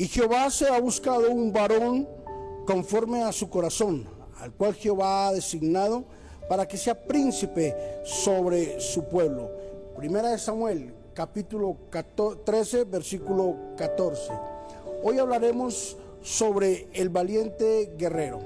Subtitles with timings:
[0.00, 2.08] Y Jehová se ha buscado un varón
[2.66, 6.04] conforme a su corazón, al cual Jehová ha designado
[6.48, 9.50] para que sea príncipe sobre su pueblo.
[9.94, 11.76] Primera de Samuel, capítulo
[12.46, 14.32] 13, versículo 14.
[15.02, 18.38] Hoy hablaremos sobre el valiente guerrero.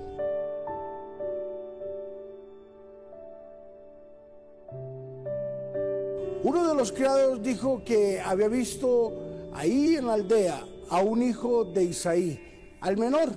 [6.42, 9.12] Uno de los criados dijo que había visto
[9.52, 12.40] ahí en la aldea a un hijo de Isaí,
[12.80, 13.30] al menor,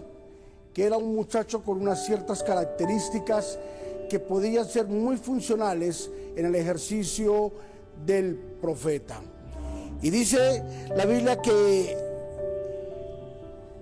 [0.74, 3.58] que era un muchacho con unas ciertas características
[4.10, 7.52] que podían ser muy funcionales en el ejercicio
[8.06, 9.22] del profeta.
[10.02, 10.64] Y dice
[10.96, 11.98] la Biblia que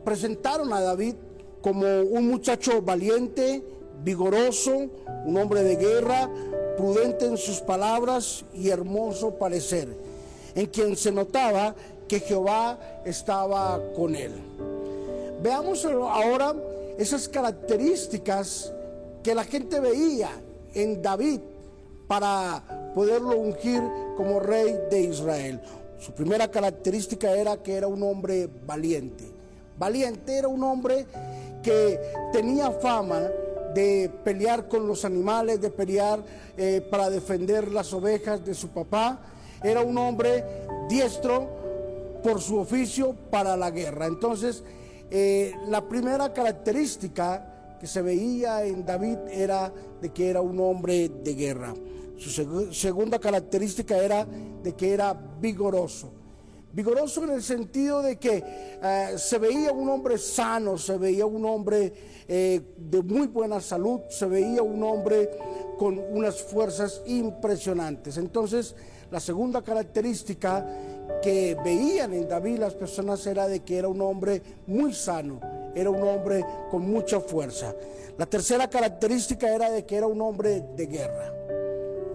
[0.04, 1.16] presentaron a David
[1.62, 3.64] como un muchacho valiente,
[4.04, 4.88] vigoroso,
[5.26, 6.30] un hombre de guerra,
[6.78, 9.88] prudente en sus palabras y hermoso parecer,
[10.54, 11.76] en quien se notaba
[12.08, 14.32] que Jehová estaba con él.
[15.42, 16.56] Veamos ahora
[16.98, 18.74] esas características
[19.24, 20.30] que la gente veía
[20.74, 21.40] en David
[22.08, 23.82] para poderlo ungir
[24.16, 25.62] como rey de Israel.
[26.00, 29.26] Su primera característica era que era un hombre valiente.
[29.78, 31.06] Valiente era un hombre
[31.64, 32.00] que
[32.32, 33.22] tenía fama
[33.74, 36.20] de pelear con los animales, de pelear
[36.58, 39.20] eh, para defender las ovejas de su papá.
[39.64, 40.44] Era un hombre
[40.88, 41.65] diestro
[42.26, 44.08] por su oficio para la guerra.
[44.08, 44.64] Entonces,
[45.12, 51.10] eh, la primera característica que se veía en David era de que era un hombre
[51.10, 51.76] de guerra.
[52.18, 56.14] Su segunda característica era de que era vigoroso.
[56.74, 61.46] Vigoroso en el sentido de que eh, se veía un hombre sano, se veía un
[61.46, 61.94] hombre
[62.28, 65.30] eh, de muy buena salud, se veía un hombre
[65.78, 68.18] con unas fuerzas impresionantes.
[68.18, 68.76] Entonces,
[69.12, 70.66] la segunda característica
[71.22, 75.40] que veían en David las personas era de que era un hombre muy sano,
[75.76, 77.74] era un hombre con mucha fuerza.
[78.18, 81.34] La tercera característica era de que era un hombre de guerra,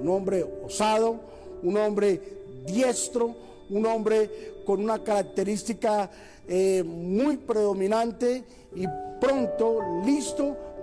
[0.00, 1.20] un hombre osado,
[1.62, 2.20] un hombre
[2.66, 3.34] diestro,
[3.68, 6.10] un hombre con una característica
[6.48, 8.84] eh, muy predominante y
[9.20, 10.39] pronto listo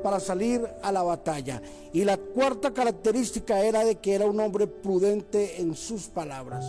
[0.07, 1.61] para salir a la batalla.
[1.91, 6.63] Y la cuarta característica era de que era un hombre prudente en sus palabras.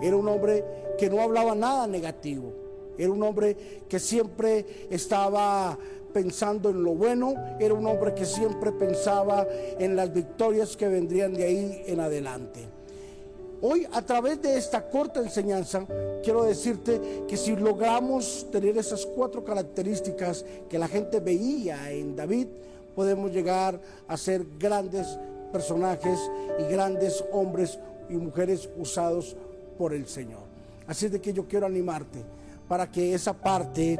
[0.00, 0.64] Era un hombre
[0.98, 2.50] que no hablaba nada negativo.
[2.96, 5.78] Era un hombre que siempre estaba
[6.14, 7.34] pensando en lo bueno.
[7.60, 9.46] Era un hombre que siempre pensaba
[9.78, 12.79] en las victorias que vendrían de ahí en adelante.
[13.62, 15.84] Hoy, a través de esta corta enseñanza,
[16.22, 22.46] quiero decirte que si logramos tener esas cuatro características que la gente veía en David,
[22.94, 23.78] podemos llegar
[24.08, 25.06] a ser grandes
[25.52, 26.18] personajes
[26.58, 27.78] y grandes hombres
[28.08, 29.36] y mujeres usados
[29.76, 30.40] por el Señor.
[30.86, 32.24] Así es de que yo quiero animarte
[32.66, 33.98] para que esa parte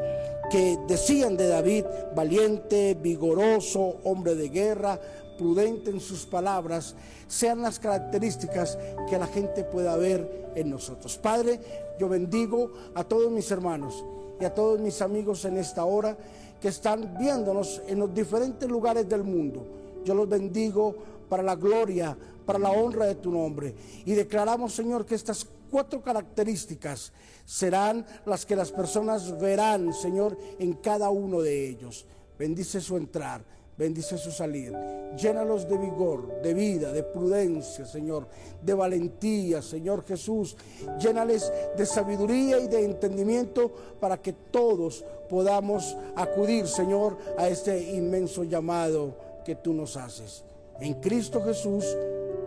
[0.51, 1.85] que decían de David,
[2.15, 5.01] valiente, vigoroso, hombre de guerra,
[5.39, 6.95] prudente en sus palabras,
[7.29, 8.77] sean las características
[9.09, 11.17] que la gente pueda ver en nosotros.
[11.17, 11.61] Padre,
[11.99, 14.05] yo bendigo a todos mis hermanos
[14.41, 16.17] y a todos mis amigos en esta hora
[16.61, 19.67] que están viéndonos en los diferentes lugares del mundo.
[20.05, 20.95] Yo los bendigo
[21.29, 23.75] para la gloria, para la honra de tu nombre.
[24.05, 27.13] Y declaramos, Señor, que estas cuatro características
[27.45, 32.05] serán las que las personas verán, Señor, en cada uno de ellos.
[32.39, 33.43] Bendice su entrar
[33.81, 34.77] bendice su salir.
[35.17, 38.29] Llénalos de vigor, de vida, de prudencia, Señor,
[38.63, 40.55] de valentía, Señor Jesús.
[41.01, 48.45] Llénales de sabiduría y de entendimiento para que todos podamos acudir, Señor, a este inmenso
[48.45, 49.17] llamado
[49.47, 50.45] que tú nos haces.
[50.79, 51.85] En Cristo Jesús,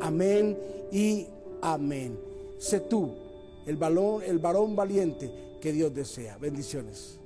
[0.01, 0.55] amén
[0.91, 1.27] y
[1.63, 2.32] amén.
[2.57, 3.11] Sé tú
[3.65, 3.77] el,
[4.25, 5.31] el varón valiente
[5.61, 6.37] que Dios desea.
[6.37, 7.19] Bendiciones.